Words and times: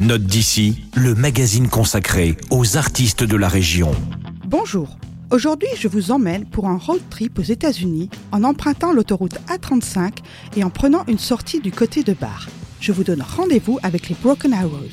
Note 0.00 0.22
d'ici, 0.22 0.84
le 0.94 1.16
magazine 1.16 1.68
consacré 1.68 2.36
aux 2.50 2.76
artistes 2.76 3.24
de 3.24 3.36
la 3.36 3.48
région. 3.48 3.90
Bonjour. 4.46 4.96
Aujourd'hui, 5.32 5.66
je 5.76 5.88
vous 5.88 6.12
emmène 6.12 6.46
pour 6.46 6.68
un 6.68 6.78
road 6.78 7.00
trip 7.10 7.36
aux 7.40 7.42
États-Unis 7.42 8.08
en 8.30 8.44
empruntant 8.44 8.92
l'autoroute 8.92 9.36
A35 9.48 10.18
et 10.54 10.62
en 10.62 10.70
prenant 10.70 11.04
une 11.08 11.18
sortie 11.18 11.58
du 11.58 11.72
côté 11.72 12.04
de 12.04 12.12
Bar. 12.12 12.46
Je 12.80 12.92
vous 12.92 13.02
donne 13.02 13.22
rendez-vous 13.22 13.80
avec 13.82 14.08
les 14.08 14.14
Broken 14.14 14.52
Arrows. 14.52 14.86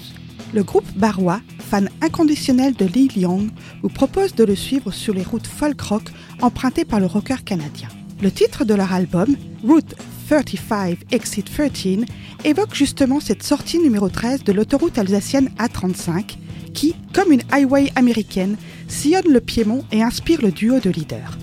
Le 0.55 0.63
groupe 0.63 0.91
barois, 0.95 1.39
fan 1.59 1.87
inconditionnel 2.01 2.73
de 2.73 2.85
Lee 2.85 3.11
Young, 3.15 3.51
vous 3.83 3.89
propose 3.89 4.33
de 4.33 4.43
le 4.43 4.55
suivre 4.55 4.89
sur 4.89 5.13
les 5.13 5.21
routes 5.23 5.45
folk 5.45 5.79
rock 5.81 6.11
empruntées 6.41 6.83
par 6.83 6.99
le 6.99 7.05
rocker 7.05 7.43
canadien. 7.45 7.89
Le 8.23 8.31
titre 8.31 8.65
de 8.65 8.73
leur 8.73 8.91
album, 8.91 9.35
Route 9.63 9.93
35 10.27 10.97
Exit 11.11 11.45
13, 11.45 12.05
évoque 12.43 12.73
justement 12.73 13.19
cette 13.19 13.43
sortie 13.43 13.77
numéro 13.77 14.09
13 14.09 14.43
de 14.43 14.53
l'autoroute 14.53 14.97
alsacienne 14.97 15.51
A35 15.59 16.37
qui, 16.73 16.95
comme 17.13 17.31
une 17.31 17.43
highway 17.51 17.91
américaine, 17.95 18.57
sillonne 18.87 19.31
le 19.31 19.39
Piémont 19.39 19.83
et 19.91 20.01
inspire 20.01 20.41
le 20.41 20.51
duo 20.51 20.79
de 20.79 20.89
leaders. 20.89 21.37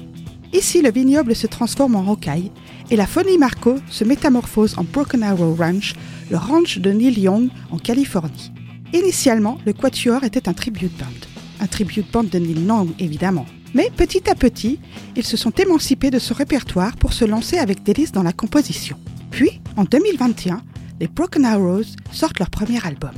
Ici, 0.53 0.83
le 0.83 0.91
vignoble 0.91 1.35
se 1.37 1.47
transforme 1.47 1.95
en 1.95 2.03
rocaille 2.03 2.51
et 2.91 2.97
la 2.97 3.07
Phonie 3.07 3.39
Marco 3.39 3.77
se 3.89 4.05
métamorphose 4.05 4.77
en 4.77 4.85
Broken 4.85 5.23
Arrow 5.23 5.55
Ranch, 5.55 5.95
le 6.31 6.37
ranch 6.37 6.79
de 6.79 6.91
Neil 6.91 7.19
Young 7.19 7.49
en 7.71 7.79
Californie. 7.79 8.53
Initialement, 8.93 9.59
le 9.65 9.73
Quatuor 9.73 10.25
était 10.25 10.49
un 10.49 10.53
tribute 10.55 10.97
band. 10.99 11.07
Un 11.61 11.67
tribute 11.69 12.11
band 12.13 12.25
de 12.25 12.39
Neil 12.39 12.67
Young, 12.67 12.89
évidemment. 12.99 13.47
Mais 13.75 13.91
petit 13.97 14.29
à 14.29 14.35
petit, 14.35 14.79
ils 15.17 15.25
se 15.25 15.37
sont 15.37 15.51
émancipés 15.51 16.11
de 16.11 16.19
ce 16.19 16.35
répertoire 16.35 16.97
pour 16.97 17.13
se 17.13 17.25
lancer 17.25 17.59
avec 17.59 17.83
délice 17.83 18.13
dans 18.13 18.23
la 18.23 18.33
composition. 18.33 18.99
Puis, 19.31 19.61
en 19.77 19.85
2021, 19.85 20.63
les 21.01 21.09
Broken 21.09 21.45
Arrows 21.45 21.83
sortent 22.13 22.39
leur 22.39 22.51
premier 22.51 22.85
album. 22.85 23.15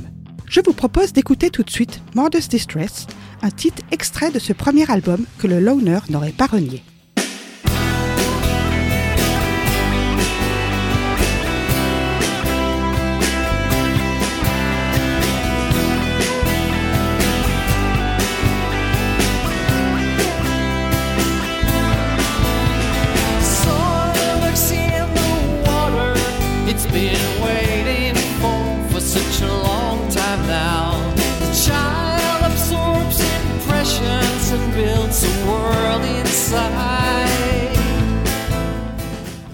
Je 0.47 0.61
vous 0.65 0.73
propose 0.73 1.11
d'écouter 1.11 1.49
tout 1.49 1.63
de 1.63 1.69
suite 1.69 2.01
Modest 2.13 2.51
Distress, 2.51 3.07
un 3.41 3.49
titre 3.49 3.83
extrait 3.91 4.31
de 4.31 4.39
ce 4.39 4.53
premier 4.53 4.89
album 4.89 5.25
que 5.39 5.47
le 5.47 5.59
loner 5.59 5.99
n'aurait 6.09 6.31
pas 6.31 6.47
renié. 6.47 6.83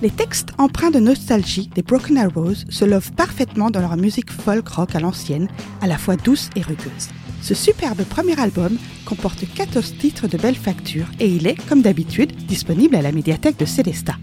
Les 0.01 0.09
textes 0.09 0.49
empreints 0.57 0.89
de 0.89 0.99
nostalgie 0.99 1.69
des 1.75 1.83
Broken 1.83 2.17
Arrows 2.17 2.55
se 2.69 2.85
lovent 2.85 3.11
parfaitement 3.11 3.69
dans 3.69 3.81
leur 3.81 3.97
musique 3.97 4.31
folk 4.31 4.67
rock 4.67 4.95
à 4.95 4.99
l'ancienne, 4.99 5.47
à 5.81 5.87
la 5.87 5.97
fois 5.97 6.15
douce 6.15 6.49
et 6.55 6.61
rugueuse. 6.61 7.09
Ce 7.41 7.53
superbe 7.53 8.03
premier 8.03 8.39
album 8.39 8.77
comporte 9.05 9.45
14 9.53 9.97
titres 9.97 10.27
de 10.27 10.37
belle 10.37 10.55
facture 10.55 11.05
et 11.19 11.27
il 11.27 11.45
est, 11.45 11.57
comme 11.67 11.81
d'habitude, 11.81 12.35
disponible 12.47 12.95
à 12.95 13.01
la 13.01 13.11
médiathèque 13.11 13.57
de 13.57 13.65
Célesta. 13.65 14.15